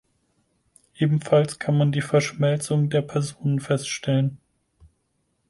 [0.95, 4.39] Ebenfalls kann man die Verschmelzung der Personen feststellen.